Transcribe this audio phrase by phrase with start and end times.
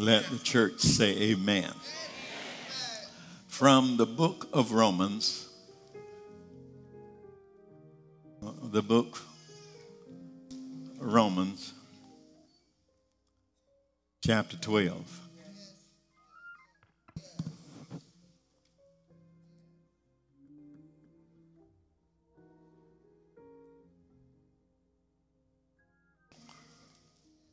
[0.00, 1.74] Let the church say amen.
[3.48, 5.46] From the book of Romans,
[8.62, 9.20] the book
[10.98, 11.74] Romans,
[14.24, 15.20] chapter 12.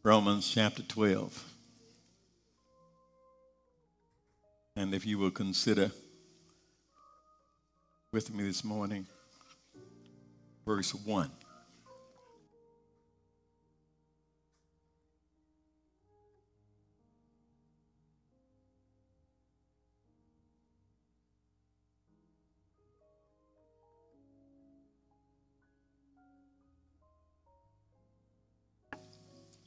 [0.01, 1.56] Romans chapter 12.
[4.87, 5.91] And if you will consider
[8.13, 9.05] with me this morning,
[10.65, 11.29] verse 1.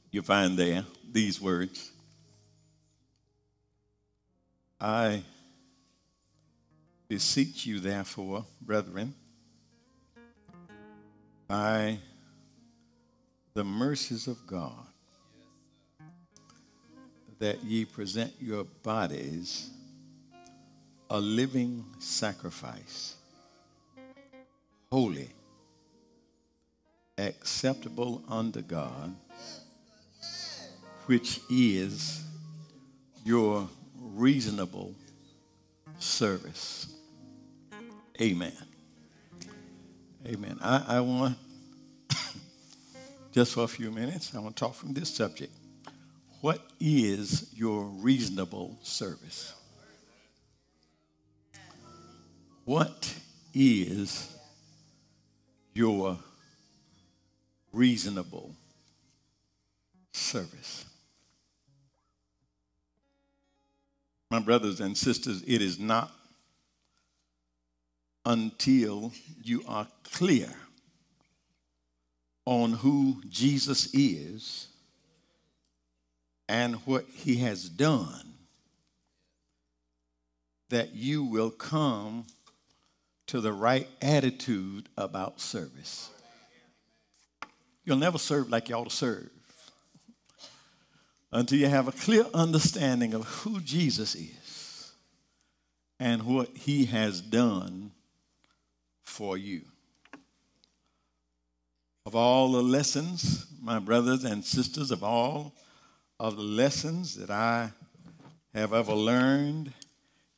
[0.09, 1.91] You find there these words
[4.81, 5.21] I
[7.07, 9.13] beseech you, therefore, brethren,
[11.47, 11.99] by
[13.53, 14.87] the mercies of God,
[17.37, 19.69] that ye present your bodies
[21.11, 23.17] a living sacrifice,
[24.91, 25.29] holy,
[27.19, 29.13] acceptable unto God
[31.05, 32.23] which is
[33.25, 33.67] your
[34.15, 34.93] reasonable
[35.99, 36.87] service.
[38.19, 38.53] Amen.
[40.27, 40.57] Amen.
[40.61, 41.37] I, I want,
[43.31, 45.53] just for a few minutes, I want to talk from this subject.
[46.41, 49.53] What is your reasonable service?
[52.65, 53.13] What
[53.53, 54.35] is
[55.73, 56.17] your
[57.71, 58.55] reasonable
[60.13, 60.85] service?
[64.31, 66.09] My brothers and sisters, it is not
[68.25, 69.11] until
[69.43, 70.49] you are clear
[72.45, 74.69] on who Jesus is
[76.47, 78.35] and what he has done
[80.69, 82.25] that you will come
[83.27, 86.09] to the right attitude about service.
[87.83, 89.29] You'll never serve like you ought to serve
[91.31, 94.91] until you have a clear understanding of who Jesus is
[95.99, 97.91] and what he has done
[99.03, 99.61] for you.
[102.05, 105.53] Of all the lessons, my brothers and sisters, of all
[106.19, 107.71] of the lessons that I
[108.53, 109.71] have ever learned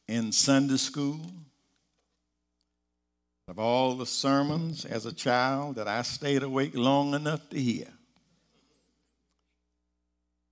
[0.08, 1.22] in Sunday school,
[3.48, 7.88] of all the sermons as a child that I stayed awake long enough to hear,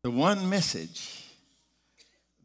[0.03, 1.25] the one message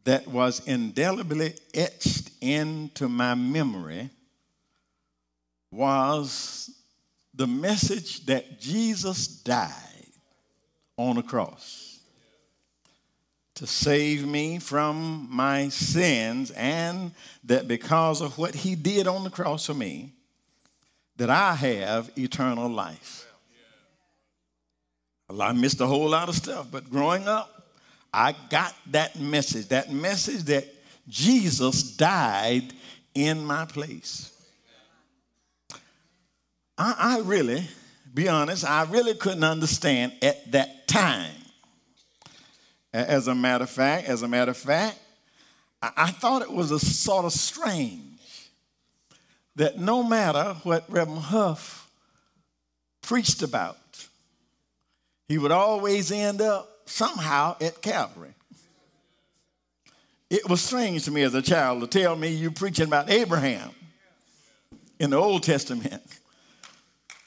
[0.03, 4.09] that was indelibly etched into my memory
[5.71, 6.69] was
[7.33, 9.71] the message that Jesus died
[10.97, 11.99] on a cross
[13.55, 17.11] to save me from my sins and
[17.43, 20.13] that because of what he did on the cross for me
[21.17, 23.26] that I have eternal life.
[25.29, 27.57] I missed a whole lot of stuff, but growing up,
[28.13, 30.65] I got that message that message that
[31.07, 32.73] Jesus died
[33.13, 34.31] in my place.
[36.77, 37.67] I, I really,
[38.13, 41.33] be honest, I really couldn't understand at that time.
[42.93, 44.97] As a matter of fact, as a matter of fact,
[45.81, 48.03] I, I thought it was a sort of strange
[49.55, 51.89] that no matter what Reverend Huff
[53.01, 53.77] preached about,
[55.27, 58.33] he would always end up somehow at Calvary.
[60.29, 63.71] It was strange to me as a child to tell me you're preaching about Abraham
[64.99, 66.01] in the Old Testament.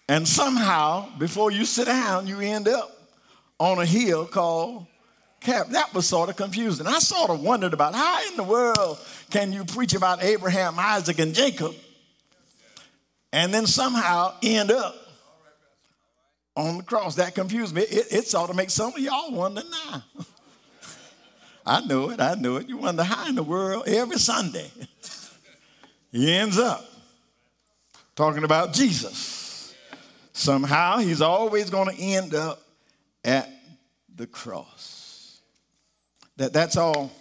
[0.08, 2.90] And somehow, before you sit down, you end up
[3.58, 4.86] on a hill called
[5.40, 5.72] Calvary.
[5.74, 6.86] That was sort of confusing.
[6.86, 8.98] I sort of wondered about how in the world
[9.30, 11.74] can you preach about Abraham, Isaac, and Jacob
[13.32, 14.94] and then somehow end up
[16.56, 17.16] on the cross.
[17.16, 17.82] That confused me.
[17.82, 20.04] It, it ought to make some of y'all wonder now.
[21.66, 22.68] I know it, I know it.
[22.68, 24.70] You wonder how in the world every Sunday
[26.10, 26.84] he ends up
[28.16, 29.74] talking about Jesus.
[30.32, 32.62] Somehow he's always going to end up
[33.24, 33.48] at
[34.14, 35.40] the cross.
[36.36, 37.12] That, that's all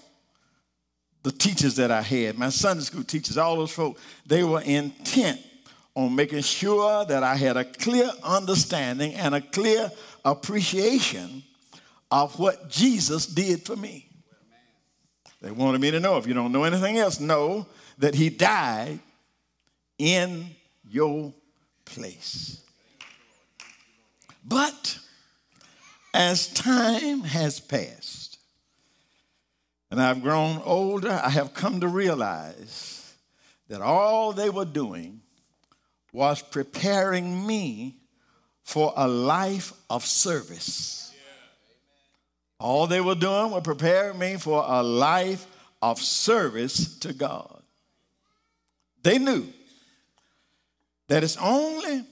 [1.23, 5.41] the teachers that I had, my Sunday school teachers, all those folks, they were intent
[5.95, 9.91] on making sure that I had a clear understanding and a clear
[10.24, 11.44] appreciation
[12.12, 14.07] of what Jesus did for me.
[15.41, 16.18] They wanted me to know.
[16.18, 17.65] If you don't know anything else, know
[17.97, 19.00] that he died
[19.97, 20.47] in
[20.89, 21.33] your
[21.86, 22.62] place.
[24.45, 25.00] But
[26.13, 28.38] as time has passed
[29.91, 33.13] and I've grown older, I have come to realize
[33.69, 35.21] that all they were doing
[36.11, 37.95] was preparing me
[38.63, 41.13] for a life of service.
[42.59, 45.47] All they were doing was preparing me for a life
[45.81, 47.61] of service to God.
[49.01, 49.47] They knew
[51.07, 52.03] that it's only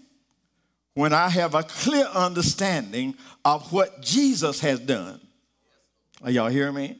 [0.93, 3.15] when I have a clear understanding
[3.45, 5.19] of what Jesus has done.
[6.23, 6.97] Are y'all hearing me?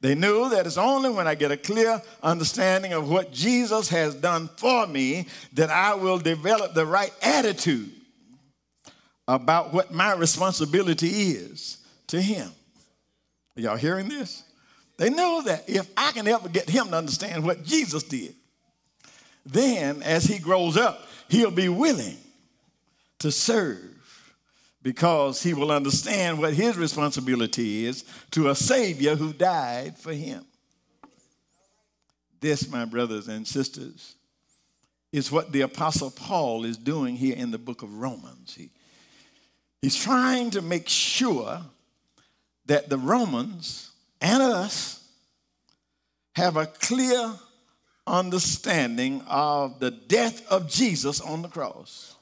[0.00, 4.14] They knew that it's only when I get a clear understanding of what Jesus has
[4.14, 7.90] done for me that I will develop the right attitude
[9.26, 12.50] about what my responsibility is to Him.
[13.56, 14.44] Are y'all hearing this?
[14.98, 18.34] They know that if I can ever get him to understand what Jesus did,
[19.46, 22.18] then as he grows up, he'll be willing
[23.20, 23.97] to serve
[24.88, 30.46] because he will understand what his responsibility is to a Savior who died for him.
[32.40, 34.14] This, my brothers and sisters,
[35.12, 38.54] is what the Apostle Paul is doing here in the book of Romans.
[38.54, 38.70] He,
[39.82, 41.60] he's trying to make sure
[42.64, 43.90] that the Romans
[44.22, 45.06] and us
[46.34, 47.34] have a clear
[48.06, 52.14] understanding of the death of Jesus on the cross.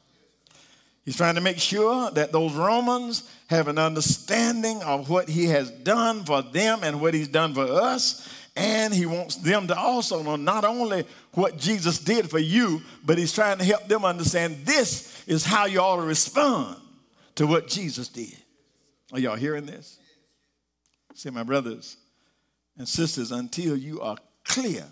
[1.07, 5.71] He's trying to make sure that those Romans have an understanding of what he has
[5.71, 8.29] done for them and what he's done for us.
[8.57, 11.05] And he wants them to also know not only
[11.35, 15.67] what Jesus did for you, but he's trying to help them understand this is how
[15.67, 16.77] you ought to respond
[17.37, 18.37] to what Jesus did.
[19.13, 20.01] Are y'all hearing this?
[21.15, 21.99] See, my brothers
[22.77, 24.85] and sisters, until you are clear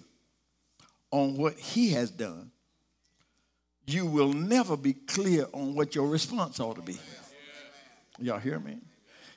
[1.10, 2.52] on what he has done,
[3.86, 6.98] you will never be clear on what your response ought to be.
[8.18, 8.78] Y'all hear me?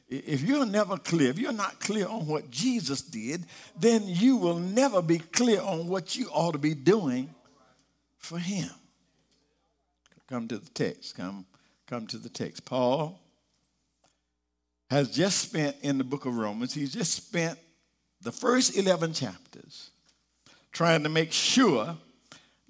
[0.09, 3.45] If you're never clear, if you're not clear on what Jesus did,
[3.77, 7.33] then you will never be clear on what you ought to be doing
[8.17, 8.69] for him.
[10.27, 11.15] Come to the text.
[11.17, 11.45] Come,
[11.87, 12.63] come to the text.
[12.63, 13.19] Paul
[14.89, 17.59] has just spent in the book of Romans, he's just spent
[18.21, 19.89] the first 11 chapters
[20.71, 21.97] trying to make sure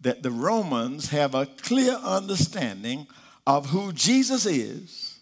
[0.01, 3.07] that the Romans have a clear understanding
[3.45, 5.19] of who Jesus is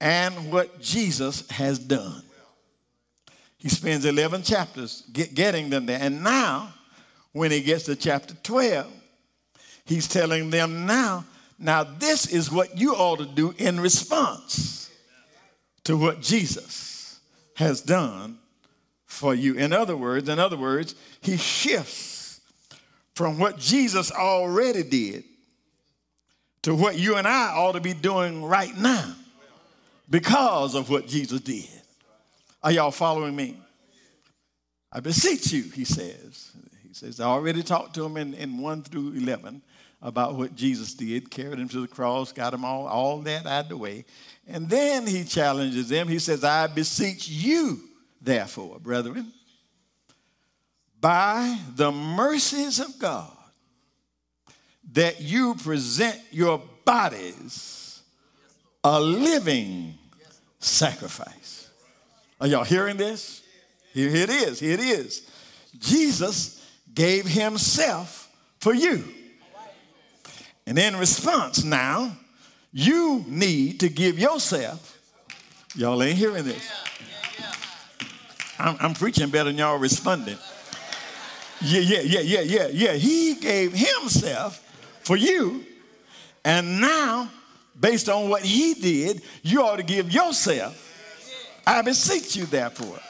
[0.00, 2.22] and what Jesus has done.
[3.56, 5.98] He spends 11 chapters get, getting them there.
[6.00, 6.74] And now,
[7.32, 8.86] when he gets to chapter 12,
[9.84, 11.24] he's telling them now,
[11.58, 14.90] now this is what you ought to do in response
[15.84, 17.20] to what Jesus
[17.54, 18.38] has done
[19.06, 19.54] for you.
[19.54, 22.15] In other words, in other words, he shifts
[23.16, 25.24] from what Jesus already did
[26.60, 29.14] to what you and I ought to be doing right now
[30.10, 31.64] because of what Jesus did.
[32.62, 33.56] Are y'all following me?
[34.92, 36.52] I beseech you, he says.
[36.86, 39.62] He says, I already talked to him in, in 1 through 11
[40.02, 43.64] about what Jesus did, carried him to the cross, got him all, all that out
[43.64, 44.04] of the way.
[44.46, 46.06] And then he challenges them.
[46.06, 47.80] He says, I beseech you,
[48.20, 49.32] therefore, brethren,
[51.00, 53.30] by the mercies of God,
[54.92, 58.02] that you present your bodies
[58.82, 59.98] a living
[60.60, 61.68] sacrifice.
[62.40, 63.42] Are y'all hearing this?
[63.92, 64.60] Here it is.
[64.60, 65.28] Here it is.
[65.78, 69.04] Jesus gave himself for you.
[70.66, 72.16] And in response, now,
[72.72, 75.00] you need to give yourself.
[75.74, 76.70] Y'all ain't hearing this.
[78.58, 80.38] I'm, I'm preaching better than y'all responding.
[81.62, 82.92] Yeah, yeah, yeah, yeah, yeah, yeah.
[82.92, 84.58] He gave himself
[85.02, 85.64] for you.
[86.44, 87.30] And now,
[87.78, 90.82] based on what he did, you ought to give yourself.
[91.66, 93.00] I beseech you, therefore,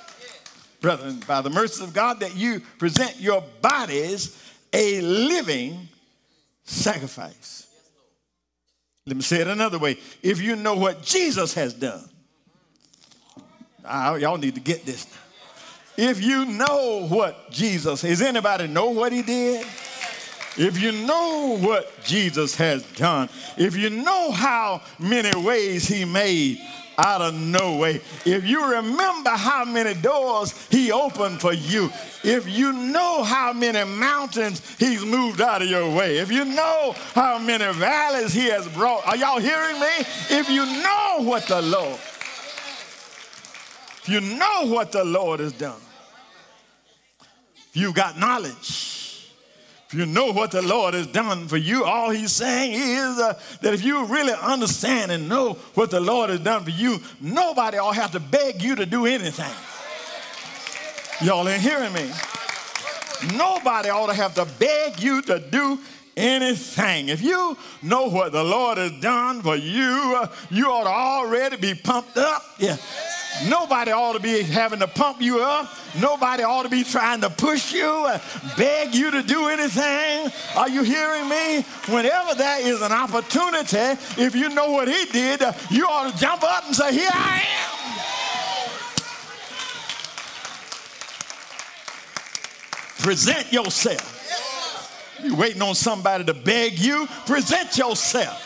[0.81, 5.88] brethren, by the mercy of God, that you present your bodies a living
[6.65, 7.67] sacrifice.
[9.07, 9.99] Let me say it another way.
[10.23, 12.09] If you know what Jesus has done,
[13.85, 15.07] ah, y'all need to get this.
[15.97, 19.67] If you know what Jesus, does anybody know what he did?
[20.59, 26.61] If you know what Jesus has done, if you know how many ways he made
[26.99, 31.91] out of no way, if you remember how many doors he opened for you,
[32.25, 36.95] if you know how many mountains he's moved out of your way, if you know
[37.15, 40.07] how many valleys he has brought, are y'all hearing me?
[40.31, 42.00] If you know what the Lord,
[44.03, 45.81] if you know what the Lord has done,
[47.76, 48.87] you've got knowledge,
[49.88, 53.38] if you know what the Lord has done for you, all he's saying is uh,
[53.61, 57.78] that if you really understand and know what the Lord has done for you, nobody
[57.78, 59.54] ought to have to beg you to do anything.
[61.25, 62.11] Y'all ain't hearing me.
[63.37, 65.78] Nobody ought to have to beg you to do
[66.16, 67.09] anything.
[67.09, 71.56] If you know what the Lord has done for you, uh, you ought to already
[71.56, 72.42] be pumped up.
[72.59, 72.76] Yeah.
[73.45, 75.69] Nobody ought to be having to pump you up.
[76.00, 78.19] Nobody ought to be trying to push you, uh,
[78.57, 80.31] beg you to do anything.
[80.57, 81.62] Are you hearing me?
[81.88, 86.19] Whenever there is an opportunity, if you know what he did, uh, you ought to
[86.19, 87.76] jump up and say, Here I am.
[93.02, 94.14] Present yourself.
[95.23, 97.07] You waiting on somebody to beg you?
[97.26, 98.43] Present yourself.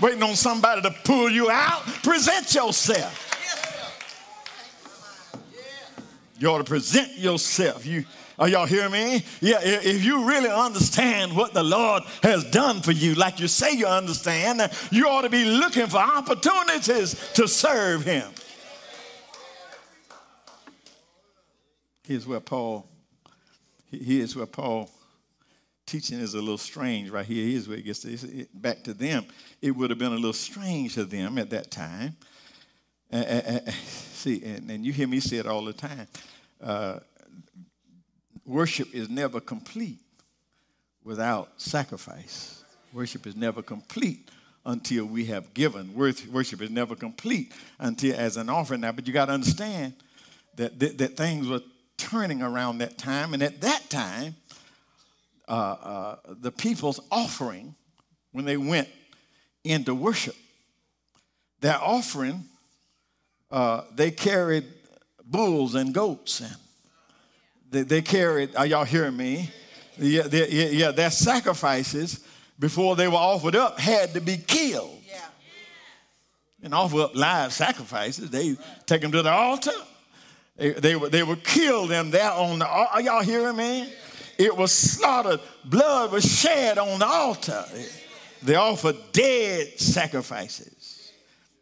[0.00, 1.84] Waiting on somebody to pull you out?
[2.02, 3.27] Present yourself.
[6.38, 7.84] You ought to present yourself.
[7.84, 8.04] You
[8.38, 9.24] are y'all hearing me?
[9.40, 13.72] Yeah, if you really understand what the Lord has done for you, like you say
[13.72, 18.30] you understand, you ought to be looking for opportunities to serve Him.
[22.06, 22.88] Here's where Paul,
[23.90, 24.88] here's where Paul
[25.84, 27.44] teaching is a little strange right here.
[27.44, 29.26] Here's where it gets to, back to them.
[29.60, 32.16] It would have been a little strange to them at that time.
[33.12, 33.70] Uh, uh, uh,
[34.12, 36.06] see, and, and, you hear me say it all the time.
[36.62, 36.98] Uh,
[38.44, 39.98] worship is never complete
[41.04, 42.62] without sacrifice.
[42.92, 44.28] Worship is never complete
[44.66, 45.94] until we have given.
[45.94, 48.82] Worship is never complete until as an offering.
[48.82, 49.94] Now, but you got to understand
[50.56, 51.62] that, that, that things were
[51.96, 54.36] turning around that time, and at that time,
[55.48, 57.74] uh, uh, the people's offering
[58.32, 58.88] when they went
[59.64, 60.36] into worship.
[61.60, 62.44] Their offering,
[63.50, 64.64] uh, they carried
[65.24, 66.56] bulls and goats, and
[67.70, 68.56] they, they carried.
[68.56, 69.50] Are y'all hearing me?
[69.98, 72.24] Yeah, they, yeah, yeah, their sacrifices
[72.58, 74.98] before they were offered up had to be killed.
[75.06, 75.20] Yeah.
[76.62, 78.30] And offer up live sacrifices.
[78.30, 79.72] They take them to the altar.
[80.56, 82.66] They, they, were, they were killed them there on the.
[82.66, 83.92] Are y'all hearing me?
[84.38, 85.40] It was slaughtered.
[85.64, 87.64] Blood was shed on the altar.
[88.42, 90.77] They offered dead sacrifices.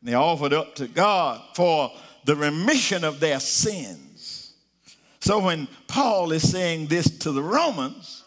[0.07, 1.93] They offered up to God for
[2.25, 4.53] the remission of their sins.
[5.21, 8.23] So when Paul is saying this to the Romans,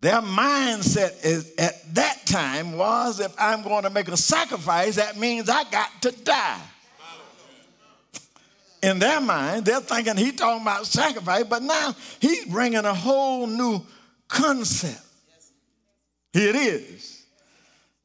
[0.00, 5.16] their mindset is, at that time was if I'm going to make a sacrifice, that
[5.16, 6.60] means I got to die
[8.82, 13.46] in their mind, they're thinking he's talking about sacrifice, but now he's bringing a whole
[13.46, 13.82] new
[14.28, 15.02] concept.
[16.32, 17.26] Here it is.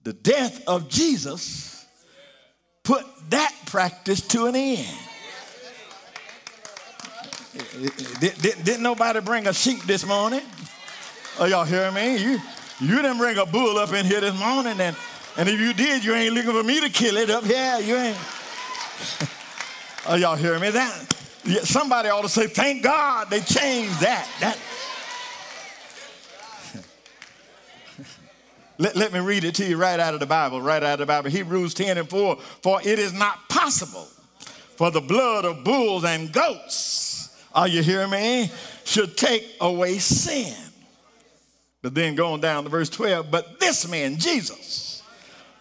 [0.04, 1.73] The death of Jesus
[2.84, 4.98] put that practice to an end.
[8.20, 10.42] Didn't nobody bring a sheep this morning?
[11.40, 12.18] Are y'all hearing me?
[12.18, 12.40] You,
[12.82, 14.96] you didn't bring a bull up in here this morning, and,
[15.38, 17.80] and if you did, you ain't looking for me to kill it up here.
[17.80, 18.18] You ain't.
[20.06, 20.70] Are oh, y'all hearing me?
[20.72, 20.94] That
[21.64, 24.58] somebody ought to say, "Thank God they changed that." That.
[28.84, 31.00] Let, let me read it to you right out of the Bible, right out of
[31.00, 31.30] the Bible.
[31.30, 32.36] Hebrews 10 and 4.
[32.62, 34.08] For it is not possible
[34.76, 38.52] for the blood of bulls and goats, are you hearing me?
[38.84, 40.54] Should take away sin.
[41.82, 45.02] But then going down to verse 12, but this man, Jesus,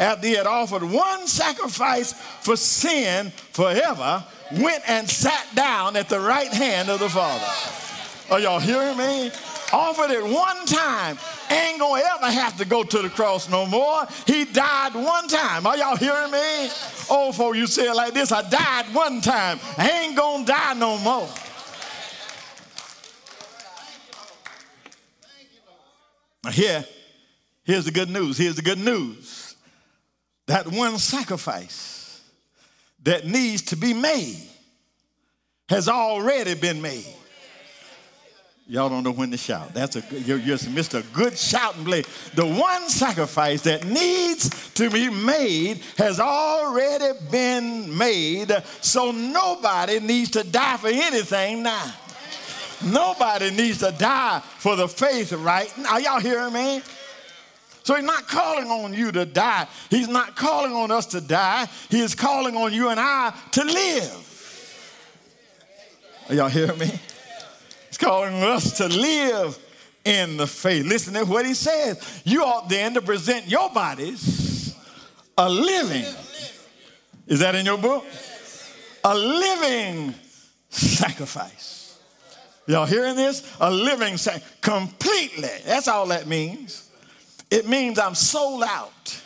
[0.00, 6.19] after he had offered one sacrifice for sin forever, went and sat down at the
[6.19, 8.35] right hand of the Father.
[8.35, 9.31] Are y'all hearing me?
[9.73, 11.19] Offered it one time.
[11.53, 14.07] Ain't gonna ever have to go to the cross no more.
[14.27, 15.67] He died one time.
[15.67, 16.71] Are y'all hearing me?
[17.11, 19.61] Oh, for you say it like this I died one time.
[19.77, 21.29] I ain't gonna die no more.
[26.45, 26.85] Now, here,
[27.65, 28.37] here's the good news.
[28.37, 29.55] Here's the good news
[30.47, 32.21] that one sacrifice
[33.05, 34.49] that needs to be made
[35.69, 37.15] has already been made.
[38.69, 39.75] Y'all don't know when to shout.
[39.75, 42.04] That's a you just missed a good shouting play.
[42.35, 50.31] The one sacrifice that needs to be made has already been made, so nobody needs
[50.31, 51.92] to die for anything now.
[52.85, 55.95] Nobody needs to die for the faith right now.
[55.95, 56.83] Are y'all hearing me?
[57.85, 59.66] So he's not calling on you to die.
[59.90, 61.66] He's not calling on us to die.
[61.90, 64.28] He is calling on you and I to live.
[66.28, 66.90] Are y'all hearing me?
[67.93, 69.59] He's calling us to live
[70.07, 70.87] in the faith.
[70.87, 72.23] Listen to what he says.
[72.25, 74.75] You ought then to present your bodies
[75.37, 76.07] a living.
[77.27, 78.07] Is that in your book?
[79.05, 80.15] A living
[80.71, 81.99] sacrifice.
[82.67, 83.47] Y'all hearing this?
[83.61, 84.51] A living sacrifice.
[84.63, 85.51] Completely.
[85.67, 86.89] That's all that means.
[87.51, 89.22] It means I'm sold out.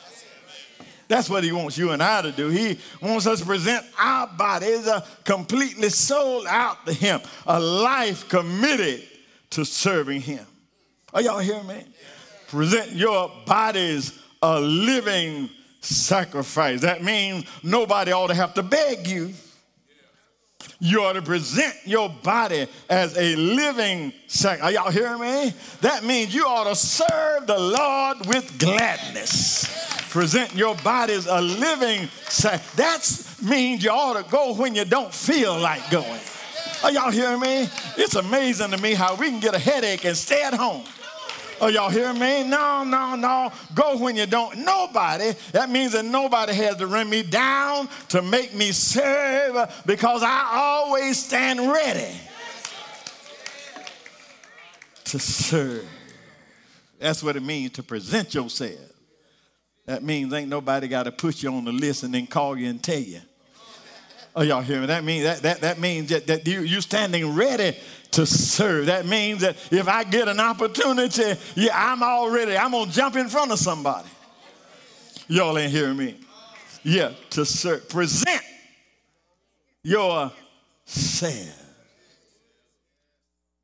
[1.09, 2.49] That's what he wants you and I to do.
[2.49, 8.29] He wants us to present our bodies a completely sold out to him, a life
[8.29, 9.03] committed
[9.51, 10.45] to serving him.
[11.15, 11.85] Are y'all hearing me?
[12.49, 15.49] Present your bodies a living
[15.81, 16.81] sacrifice.
[16.81, 19.33] That means nobody ought to have to beg you.
[20.79, 24.65] You ought to present your body as a living sacrifice.
[24.65, 25.53] Are y'all hearing me?
[25.81, 29.96] That means you ought to serve the Lord with gladness.
[30.11, 32.75] Present your body as a living sacrifice.
[32.75, 36.21] That means you ought to go when you don't feel like going.
[36.83, 37.69] Are y'all hearing me?
[37.97, 40.85] It's amazing to me how we can get a headache and stay at home.
[41.59, 42.45] Oh, y'all hear me?
[42.45, 43.51] No, no, no.
[43.75, 44.59] Go when you don't.
[44.59, 45.33] Nobody.
[45.53, 50.51] That means that nobody has to run me down to make me serve because I
[50.53, 52.15] always stand ready
[55.05, 55.89] to serve.
[56.99, 58.96] That's what it means to present yourself.
[59.87, 62.69] That means ain't nobody got to put you on the list and then call you
[62.69, 63.21] and tell you.
[64.35, 64.87] Oh, y'all hear me?
[64.87, 67.75] That means that, that, that means that, that you, you're standing ready
[68.11, 68.87] to serve.
[68.87, 73.29] That means that if I get an opportunity, yeah, I'm already, I'm gonna jump in
[73.29, 74.09] front of somebody.
[75.29, 76.17] Y'all ain't hearing me.
[76.83, 77.89] Yeah, to serve.
[77.89, 78.43] Present
[79.83, 80.31] your
[80.85, 81.63] self.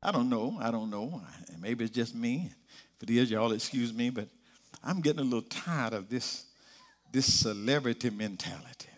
[0.01, 0.57] I don't know.
[0.59, 1.21] I don't know.
[1.59, 2.51] Maybe it's just me.
[2.97, 4.27] If it is, y'all excuse me, but
[4.83, 6.45] I'm getting a little tired of this,
[7.11, 8.89] this celebrity mentality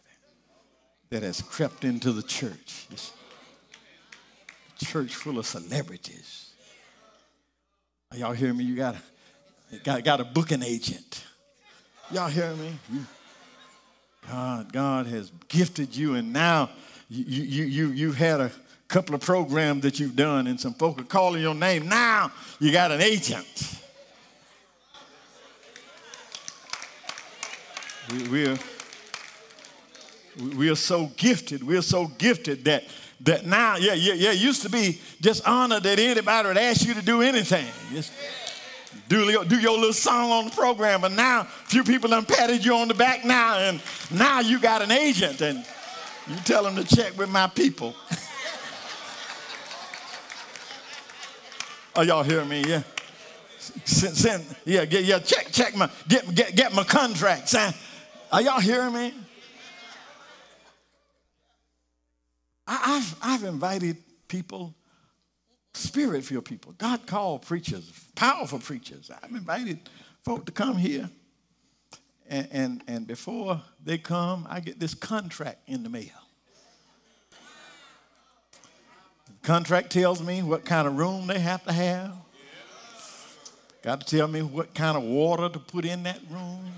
[1.09, 2.87] that has crept into the church.
[2.89, 3.11] This
[4.83, 6.51] church full of celebrities.
[8.11, 8.63] Are y'all hear me?
[8.63, 11.23] You got a, got, got a booking agent.
[12.11, 12.73] Y'all hear me?
[14.29, 16.69] God, God has gifted you, and now
[17.09, 18.51] you, you, you, you've had a
[18.87, 21.87] couple of programs that you've done, and some folk are calling your name.
[21.87, 23.81] Now you got an agent.
[28.11, 28.57] We, we're
[30.57, 31.63] we are so gifted.
[31.65, 32.83] We're so gifted that
[33.21, 36.93] that now, yeah, yeah, yeah, used to be just honor that anybody would ask you
[36.93, 37.65] to do anything.
[37.91, 38.11] Just
[39.07, 42.75] do, do your little song on the program, but now few people done patted you
[42.75, 45.65] on the back now, and now you got an agent, and
[46.27, 47.95] you tell them to check with my people.
[51.95, 52.63] Are y'all hearing me?
[52.67, 52.83] Yeah.
[53.85, 57.55] Send, send, yeah, yeah, check, check my, get, get, get my contracts.
[58.31, 59.13] Are y'all hearing me?
[62.67, 64.73] I, have I've invited people,
[65.73, 66.73] spirit filled people.
[66.77, 69.11] God called preachers, powerful preachers.
[69.11, 69.79] I've invited
[70.23, 71.09] folk to come here.
[72.27, 76.09] And, and, and before they come, I get this contract in the mail.
[79.27, 82.15] The contract tells me what kind of room they have to have.
[83.83, 86.73] Got to tell me what kind of water to put in that room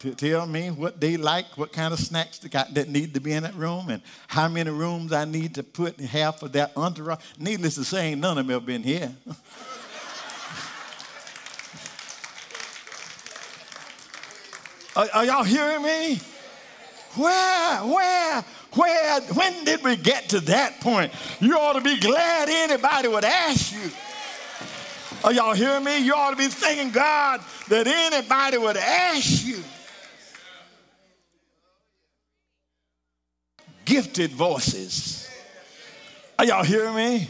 [0.00, 3.20] to tell me what they like, what kind of snacks they got that need to
[3.20, 6.72] be in that room, and how many rooms I need to put half of that
[6.74, 7.20] entourage.
[7.38, 9.14] Needless to say, none of them have been here.
[14.96, 16.18] are, are y'all hearing me?
[17.16, 21.12] Where, where, where, when did we get to that point?
[21.40, 23.90] You ought to be glad anybody would ask you.
[25.24, 25.98] Are y'all hearing me?
[25.98, 29.62] You ought to be thanking God that anybody would ask you.
[33.90, 35.28] Gifted voices.
[36.38, 37.28] Are y'all hearing me?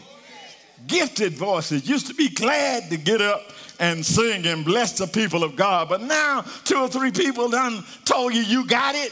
[0.87, 3.41] Gifted voices used to be glad to get up
[3.79, 7.83] and sing and bless the people of God, but now two or three people done
[8.05, 9.11] told you you got it.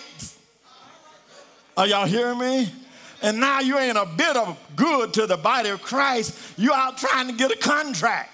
[1.75, 2.71] Are y'all hearing me?
[3.23, 6.59] And now you ain't a bit of good to the body of Christ.
[6.59, 8.31] You out trying to get a contract.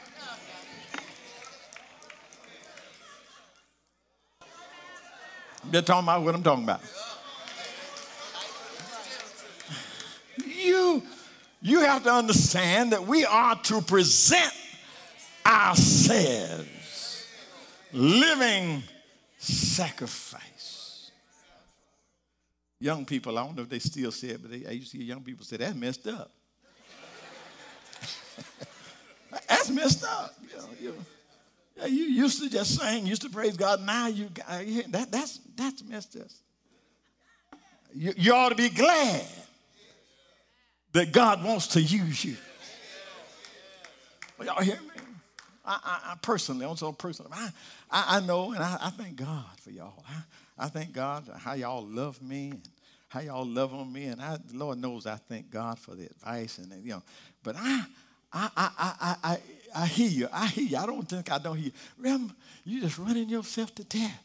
[5.70, 6.80] They're talking about what I'm talking about.
[10.64, 11.02] You,
[11.60, 14.52] you have to understand that we are to present
[15.46, 17.26] ourselves
[17.92, 18.82] living
[19.38, 21.10] sacrifice.
[22.80, 24.98] Young people, I don't know if they still say it, but they, I used to
[24.98, 26.30] hear young people say, that's messed up.
[29.48, 30.34] that's messed up.
[30.50, 30.94] You, know, you,
[31.76, 33.80] yeah, you used to just sing, used to praise God.
[33.82, 36.26] Now you, uh, that, that's, that's messed up.
[37.94, 39.24] You, you ought to be glad
[40.94, 42.36] that God wants to use you.
[44.42, 45.02] Y'all hear me?
[45.64, 47.32] I, I, I personally, I'm so personal.
[47.34, 47.48] I,
[47.90, 50.04] I, I know and I, I, thank God for y'all.
[50.08, 52.68] I, I thank God how y'all love me and
[53.08, 56.58] how y'all love on me, and I, Lord knows I thank God for the advice,
[56.58, 57.02] and you know,
[57.42, 57.84] but I,
[58.32, 59.38] I, I, I, I,
[59.76, 60.28] I hear you.
[60.32, 60.76] I hear you.
[60.76, 61.72] I don't think I don't hear you.
[61.96, 64.22] Remember, you're just running yourself to death,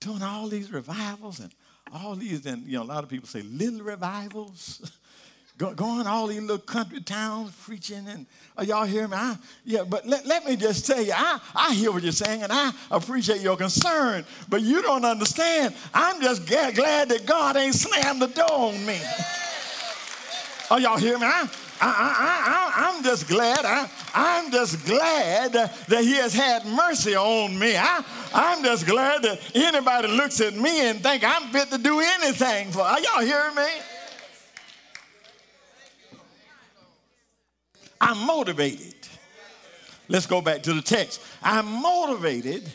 [0.00, 1.52] doing all these revivals and
[1.92, 4.90] all these, and you know, a lot of people say little revivals.
[5.60, 9.16] going all these little country towns preaching and are y'all hear me?
[9.16, 12.42] I, yeah, but let, let me just tell you, I, I hear what you're saying
[12.42, 15.74] and I appreciate your concern, but you don't understand.
[15.92, 19.00] I'm just glad, glad that God ain't slammed the door on me.
[20.70, 21.26] Are y'all hear me?
[21.26, 21.48] I,
[21.80, 23.64] I, I, I, am just glad.
[23.64, 27.76] I, I'm just glad that He has had mercy on me.
[27.76, 32.00] I, I'm just glad that anybody looks at me and think I'm fit to do
[32.00, 32.82] anything for.
[32.82, 33.68] Are y'all hearing me?
[38.00, 38.94] I'm motivated.
[40.08, 41.20] Let's go back to the text.
[41.42, 42.68] I'm motivated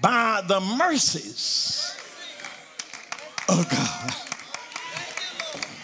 [0.00, 1.96] by the mercies
[3.48, 4.14] of God.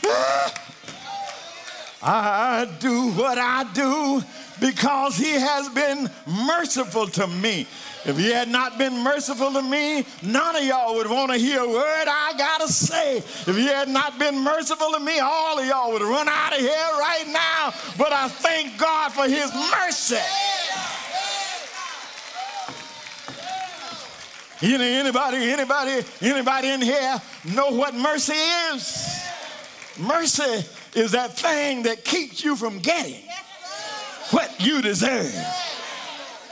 [2.02, 4.22] I do what I do
[4.62, 6.08] because he has been
[6.46, 7.66] merciful to me.
[8.04, 11.60] If he had not been merciful to me, none of y'all would want to hear
[11.60, 13.16] a word I got to say.
[13.16, 16.60] If he had not been merciful to me, all of y'all would run out of
[16.60, 17.74] here right now.
[17.98, 20.16] But I thank God for his mercy.
[24.62, 27.20] Anybody, anybody, anybody in here
[27.52, 29.20] know what mercy is?
[29.98, 33.22] Mercy is that thing that keeps you from getting
[34.32, 35.32] what you deserve.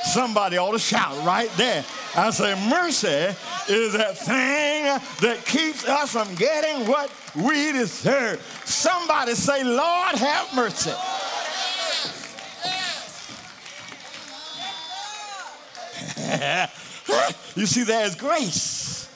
[0.04, 1.84] Somebody ought to shout right there.
[2.16, 3.36] I say, mercy
[3.72, 4.84] is that thing
[5.20, 8.40] that keeps us from getting what we deserve.
[8.64, 10.90] Somebody say, Lord, have mercy.
[17.56, 19.08] you see, there's grace.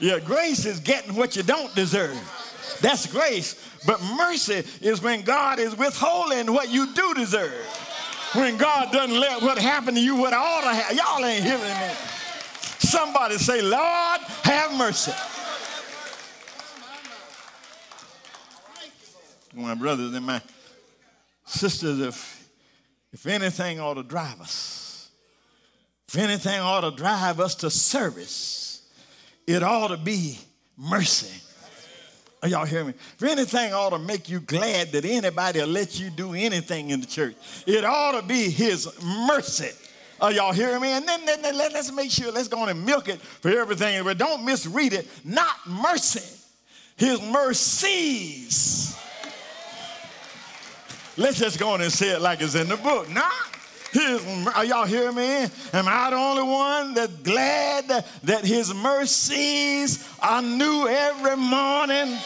[0.00, 2.16] Yeah, grace is getting what you don't deserve.
[2.80, 3.56] That's grace.
[3.86, 7.77] But mercy is when God is withholding what you do deserve.
[8.34, 10.96] When God doesn't let what happened to you what ought to happen.
[10.96, 11.94] Y'all ain't hearing me.
[12.78, 15.12] Somebody say, Lord, have mercy.
[19.54, 20.40] My brothers and my
[21.44, 22.48] sisters, if,
[23.12, 25.10] if anything ought to drive us,
[26.06, 28.88] if anything ought to drive us to service,
[29.46, 30.38] it ought to be
[30.76, 31.42] mercy.
[32.42, 32.90] Are y'all hear me?
[32.90, 37.00] If anything ought to make you glad that anybody will let you do anything in
[37.00, 37.34] the church,
[37.66, 39.70] it ought to be his mercy.
[40.20, 40.88] Are y'all hearing me?
[40.88, 43.50] And then, then, then let, us make sure, let's go on and milk it for
[43.50, 44.02] everything.
[44.04, 45.08] But don't misread it.
[45.24, 46.22] Not mercy,
[46.96, 48.96] his mercies.
[51.16, 53.10] Let's just go on and say it like it's in the book.
[53.10, 53.32] Not
[53.92, 55.46] his, are y'all hearing me?
[55.72, 62.18] Am I the only one that's glad that his mercies are new every morning?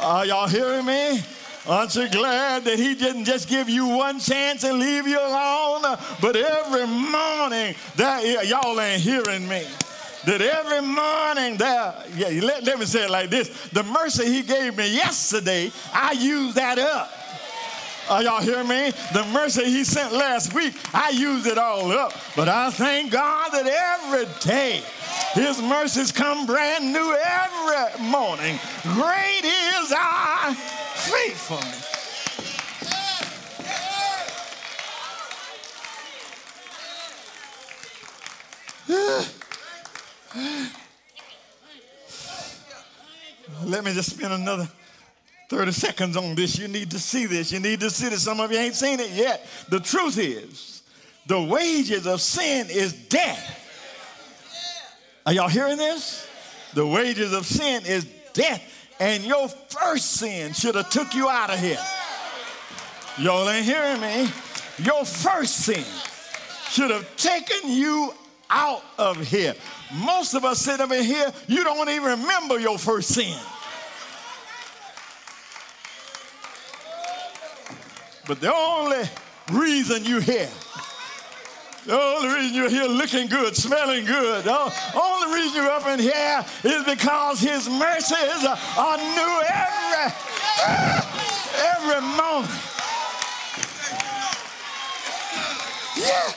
[0.00, 1.20] Are y'all hearing me?
[1.68, 5.82] Aren't you glad that he didn't just give you one chance and leave you alone?
[6.20, 9.66] But every morning, that y'all ain't hearing me.
[10.26, 13.48] That every morning there, yeah, let, let me say it like this.
[13.70, 17.10] The mercy he gave me yesterday, I use that up.
[18.08, 18.92] Are y'all hear me?
[19.12, 22.12] The mercy he sent last week, I used it all up.
[22.36, 24.82] But I thank God that every day
[25.34, 28.58] his mercies come brand new every morning.
[28.82, 31.86] Great is our faithfulness.
[43.64, 44.68] Let me just spend another
[45.48, 46.58] 30 seconds on this.
[46.58, 47.52] You need to see this.
[47.52, 48.22] You need to see this.
[48.22, 49.46] Some of you ain't seen it yet.
[49.68, 50.82] The truth is,
[51.26, 53.62] the wages of sin is death.
[55.24, 56.28] Are y'all hearing this?
[56.74, 58.62] The wages of sin is death.
[58.98, 61.78] And your first sin should have took you out of here.
[63.18, 64.30] Y'all ain't hearing me.
[64.78, 65.84] Your first sin
[66.70, 68.12] should have taken you
[68.50, 69.54] out of here.
[69.94, 73.36] Most of us sit over here, you don't even remember your first sin.
[78.26, 79.04] But the only
[79.52, 80.50] reason you're here,
[81.86, 86.00] the only reason you're here looking good, smelling good, the only reason you're up in
[86.00, 88.44] here is because His mercies
[88.76, 89.42] are new
[91.86, 92.50] every, moment.
[95.96, 96.32] Yeah.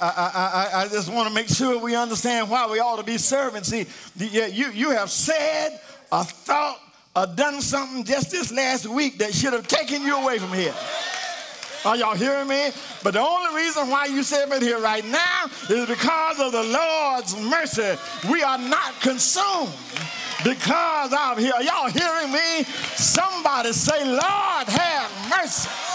[0.00, 3.64] I, I, I, just to make sure we understand why we ought to be serving.
[3.64, 3.86] See,
[4.16, 6.80] yeah, you, you have said a thought
[7.14, 10.74] or done something just this last week that should have taken you away from here.
[11.84, 12.70] Are y'all hearing me?
[13.02, 17.36] But the only reason why you sit here right now is because of the Lord's
[17.36, 17.96] mercy.
[18.30, 19.72] We are not consumed
[20.44, 21.52] because of here.
[21.62, 22.64] Y'all hearing me?
[22.96, 25.87] Somebody say, Lord, have mercy.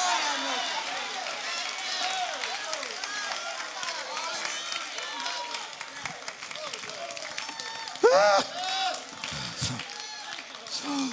[10.65, 11.09] So,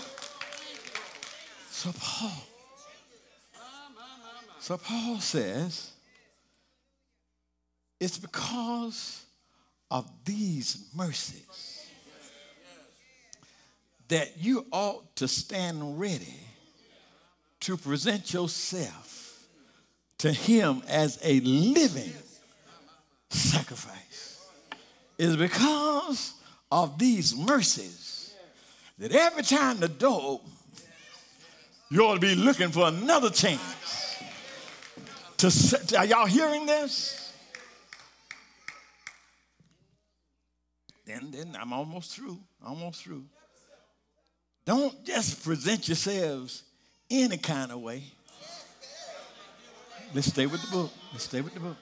[1.70, 2.32] so Paul
[4.70, 5.90] so Paul says,
[7.98, 9.24] it's because
[9.90, 11.88] of these mercies
[14.06, 16.38] that you ought to stand ready
[17.60, 19.48] to present yourself
[20.18, 22.12] to him as a living
[23.30, 24.46] sacrifice.
[25.18, 26.34] It's because
[26.70, 28.34] of these mercies
[28.98, 30.40] that every time the door
[31.90, 34.22] you ought to be looking for another chance
[35.38, 37.32] to, are y'all hearing this?
[41.06, 42.38] Then, then I'm almost through.
[42.64, 43.24] Almost through.
[44.64, 46.62] Don't just present yourselves
[47.10, 48.04] any kind of way.
[50.14, 50.90] Let's stay with the book.
[51.12, 51.76] Let's stay with the book.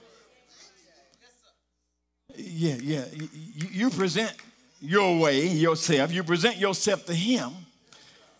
[2.35, 3.05] Yeah, yeah.
[3.13, 3.27] You,
[3.71, 4.33] you present
[4.81, 6.11] your way, yourself.
[6.11, 7.51] You present yourself to Him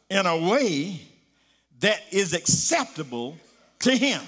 [0.10, 1.02] in a way
[1.80, 3.38] that is acceptable
[3.80, 4.22] to Him.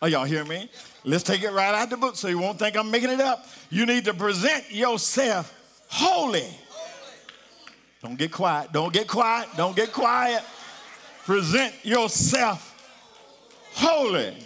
[0.00, 0.70] Are y'all hear me?
[1.04, 3.46] Let's take it right out the book so you won't think I'm making it up.
[3.70, 5.54] You need to present yourself
[5.88, 6.46] holy.
[8.02, 8.72] Don't get quiet.
[8.72, 9.48] Don't get quiet.
[9.56, 10.42] Don't get quiet.
[11.24, 12.74] Present yourself
[13.72, 14.36] holy.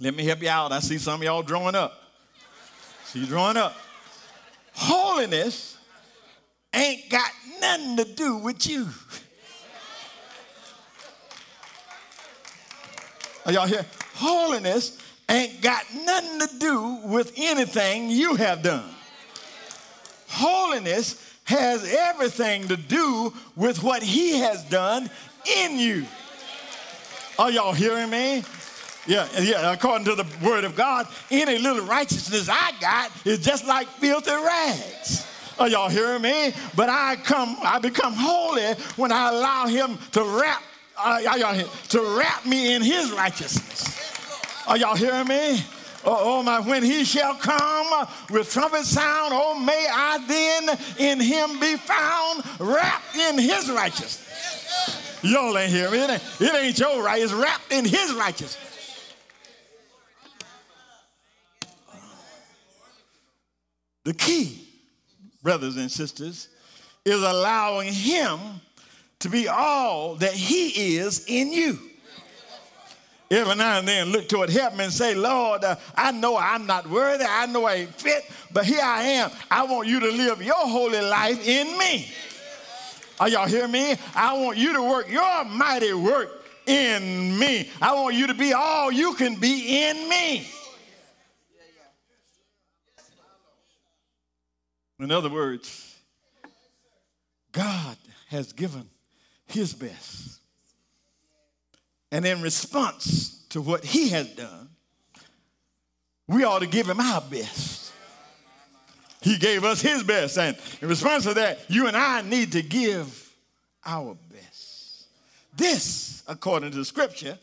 [0.00, 0.72] Let me help you out.
[0.72, 1.92] I see some of y'all drawing up.
[3.04, 3.76] See you drawing up.
[4.72, 5.76] Holiness
[6.74, 7.30] ain't got
[7.60, 8.88] nothing to do with you.
[13.44, 13.84] Are y'all here?
[14.14, 18.88] Holiness ain't got nothing to do with anything you have done.
[20.28, 25.10] Holiness has everything to do with what he has done
[25.58, 26.06] in you.
[27.38, 28.42] Are y'all hearing me?
[29.06, 33.66] Yeah, yeah, according to the word of God, any little righteousness I got is just
[33.66, 35.26] like filthy rags.
[35.58, 36.52] Are y'all hearing me?
[36.76, 40.62] But I come, I become holy when I allow him to wrap
[40.96, 44.66] uh, y'all to wrap me in his righteousness.
[44.68, 45.64] Are y'all hearing me?
[46.04, 51.20] Oh, oh, my, when he shall come with trumpet sound, oh, may I then in
[51.20, 55.20] him be found wrapped in his righteousness.
[55.22, 55.98] Y'all ain't hearing me.
[55.98, 58.71] It ain't, it ain't your right, it's wrapped in his righteousness.
[64.04, 64.66] The key,
[65.42, 66.48] brothers and sisters,
[67.04, 68.38] is allowing him
[69.20, 71.78] to be all that He is in you.
[73.30, 76.86] Every now and then look toward heaven and say, Lord, uh, I know I'm not
[76.90, 77.24] worthy.
[77.26, 79.30] I know I ain't fit, but here I am.
[79.50, 82.10] I want you to live your holy life in me.
[83.18, 83.94] Are y'all hear me?
[84.14, 87.70] I want you to work your mighty work in me.
[87.80, 90.46] I want you to be all you can be in me.
[95.02, 95.96] In other words,
[97.52, 97.96] God
[98.28, 98.88] has given
[99.46, 100.40] his best.
[102.10, 104.68] And in response to what he has done,
[106.28, 107.92] we ought to give him our best.
[109.20, 110.38] He gave us his best.
[110.38, 113.34] And in response to that, you and I need to give
[113.84, 115.06] our best.
[115.56, 117.38] This, according to the scripture,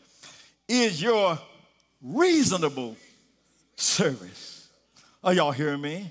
[0.68, 1.38] is your
[2.02, 2.96] reasonable
[3.76, 4.68] service.
[5.22, 6.10] Are y'all hearing me?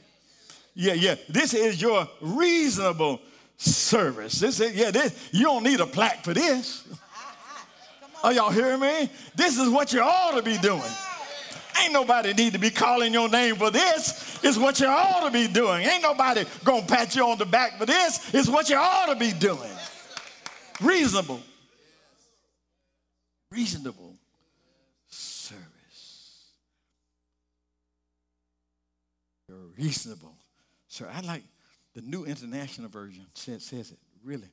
[0.82, 1.16] Yeah, yeah.
[1.28, 3.20] This is your reasonable
[3.58, 4.40] service.
[4.40, 6.88] This is, yeah, this, you don't need a plaque for this.
[8.24, 9.10] Are y'all hearing me?
[9.36, 10.82] This is what you ought to be doing.
[11.84, 14.40] Ain't nobody need to be calling your name for this.
[14.42, 15.86] It's what you ought to be doing.
[15.86, 18.34] Ain't nobody gonna pat you on the back for this.
[18.34, 19.76] It's what you ought to be doing.
[20.80, 21.42] Reasonable.
[23.52, 24.16] Reasonable
[25.10, 26.46] service.
[29.50, 30.39] You're reasonable.
[30.90, 31.44] Sir, I like
[31.94, 34.50] the New International Version says, says it really.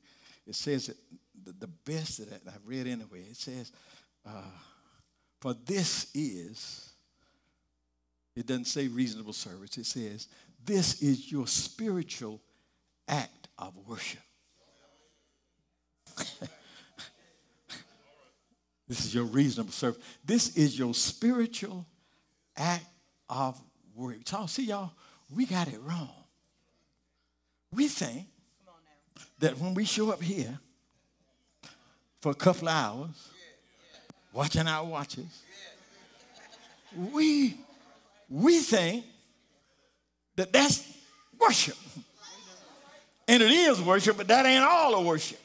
[0.46, 0.96] It says it
[1.44, 3.22] the, the best that I've read anyway.
[3.30, 3.72] It says,
[4.26, 4.42] uh,
[5.40, 6.90] For this is,
[8.36, 10.28] it doesn't say reasonable service, it says,
[10.64, 12.40] This is your spiritual
[13.08, 14.20] act of worship.
[18.88, 20.02] this is your reasonable service.
[20.24, 21.86] This is your spiritual
[22.56, 22.84] act
[23.28, 23.60] of
[23.94, 24.30] worship.
[24.30, 24.92] Y'all see, y'all,
[25.30, 26.10] we got it wrong.
[27.72, 28.26] We think
[29.38, 30.58] that when we show up here
[32.20, 33.28] for a couple of hours,
[34.32, 35.42] watching our watches,
[37.12, 37.56] we,
[38.28, 39.04] we think
[40.36, 40.86] that that's
[41.38, 41.76] worship.
[43.28, 45.40] And it is worship, but that ain't all of worship.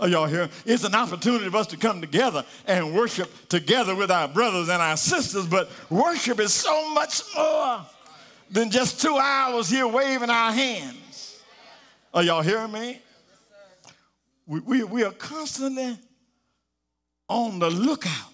[0.00, 0.48] Are y'all here?
[0.64, 4.80] It's an opportunity for us to come together and worship together with our brothers and
[4.80, 7.82] our sisters, but worship is so much more
[8.50, 10.96] than just two hours here waving our hands.
[12.12, 13.00] Are y'all hearing me?
[14.46, 15.96] We, we, we are constantly
[17.28, 18.32] on the lookout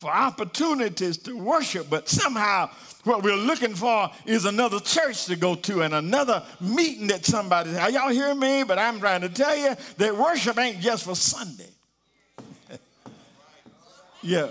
[0.00, 2.70] for opportunities to worship, but somehow
[3.04, 7.76] what we're looking for is another church to go to and another meeting that somebody.
[7.76, 8.64] Are y'all hearing me?
[8.64, 11.68] But I'm trying to tell you that worship ain't just for Sunday.
[14.22, 14.48] yeah.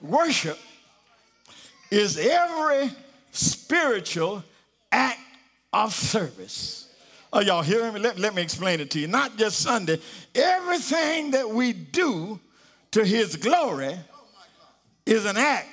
[0.00, 0.58] Worship
[1.90, 2.90] is every
[3.30, 4.42] spiritual
[4.90, 5.20] act
[5.72, 6.85] of service.
[7.36, 8.00] Are y'all hearing me?
[8.00, 9.06] Let, let me explain it to you.
[9.06, 10.00] Not just Sunday.
[10.34, 12.40] Everything that we do
[12.92, 13.94] to his glory
[15.04, 15.68] is an act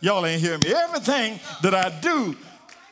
[0.00, 0.72] Y'all ain't hearing me.
[0.72, 2.36] Everything that I do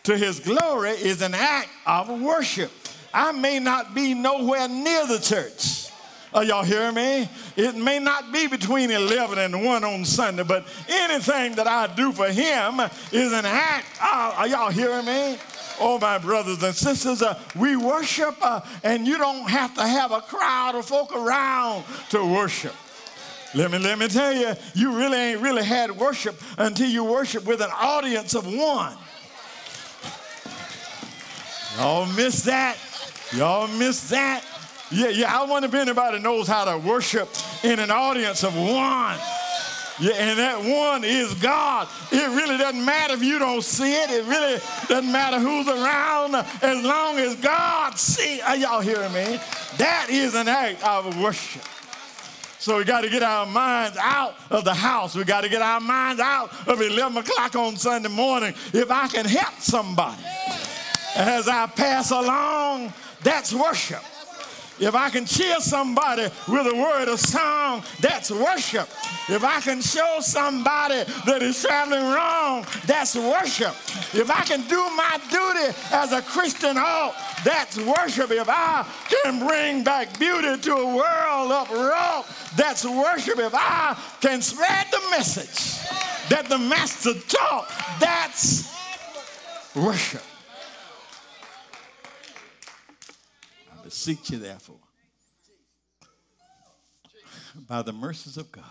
[0.05, 2.73] to his glory is an act of worship.
[3.15, 5.91] I may not be nowhere near the church.
[6.35, 7.29] Are y'all hearing me?
[7.57, 12.13] It may not be between 11 and 1 on Sunday, but anything that I do
[12.13, 12.81] for him
[13.13, 13.87] is an act.
[13.99, 15.39] Of, are y'all hearing me?
[15.79, 20.11] Oh, my brothers and sisters, uh, we worship, uh, and you don't have to have
[20.11, 22.75] a crowd of folk around to worship.
[23.55, 27.45] Let me, let me tell you, you really ain't really had worship until you worship
[27.45, 28.97] with an audience of one.
[31.77, 32.77] Y'all miss that.
[33.35, 34.43] Y'all miss that.
[34.91, 37.29] Yeah, yeah, I wonder if anybody knows how to worship
[37.65, 39.19] in an audience of one.
[39.99, 41.89] Yeah, and that one is God.
[42.13, 44.11] It really doesn't matter if you don't see it.
[44.11, 48.41] It really doesn't matter who's around as long as God see.
[48.43, 49.41] Are y'all hearing me?
[49.79, 51.63] That is an act of worship.
[52.59, 55.15] So we got to get our minds out of the house.
[55.15, 58.55] We got to get our minds out of 11 o'clock on Sunday morning.
[58.73, 60.23] If I can help somebody
[61.15, 64.03] as I pass along, that's worship.
[64.79, 68.89] If I can cheer somebody with a word of song, that's worship.
[69.29, 73.75] If I can show somebody that is traveling wrong, that's worship.
[74.15, 78.31] If I can do my duty as a Christian ought, that's worship.
[78.31, 82.25] If I can bring back beauty to a world uproar,
[82.57, 83.39] that's worship.
[83.39, 85.89] If I can spread the message
[86.29, 88.75] that the Master taught, that's
[89.75, 90.23] worship.
[93.97, 94.77] Beseech you, therefore,
[97.67, 98.65] by the mercies of God,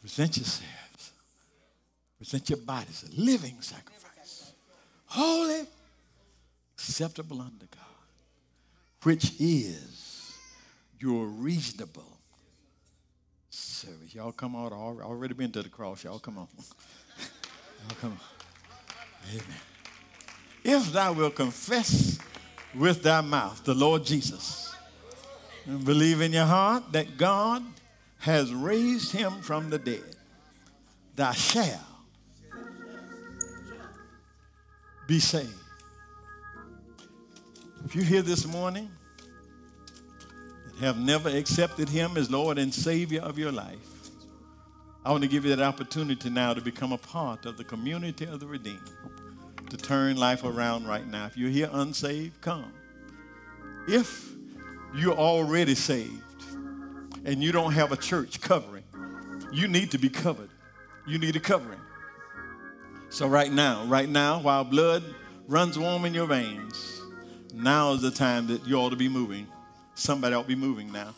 [0.00, 1.10] present yourselves,
[2.16, 4.52] present your bodies a living sacrifice,
[5.06, 5.66] holy,
[6.74, 10.32] acceptable unto God, which is
[11.00, 12.18] your reasonable
[13.50, 14.14] service.
[14.14, 16.04] Y'all come out, already been to the cross.
[16.04, 16.46] Y'all come on.
[17.18, 19.28] Y'all come on.
[19.28, 19.42] Amen.
[20.62, 22.20] If thou wilt confess
[22.74, 24.74] with thy mouth the Lord Jesus.
[25.66, 27.62] And believe in your heart that God
[28.18, 30.16] has raised him from the dead,
[31.16, 31.80] thou shalt
[35.06, 35.54] be saved.
[37.84, 38.90] If you're here this morning
[40.68, 43.78] and have never accepted him as Lord and Savior of your life,
[45.04, 48.26] I want to give you that opportunity now to become a part of the community
[48.26, 48.90] of the redeemed
[49.70, 51.26] to turn life around right now.
[51.26, 52.72] If you're here unsaved, come.
[53.88, 54.30] If
[54.94, 56.44] you're already saved
[57.24, 58.84] and you don't have a church covering,
[59.52, 60.50] you need to be covered.
[61.06, 61.80] You need a covering.
[63.08, 65.02] So, right now, right now, while blood
[65.48, 67.00] runs warm in your veins,
[67.52, 69.48] now is the time that you ought to be moving.
[69.94, 71.14] Somebody ought to be moving now.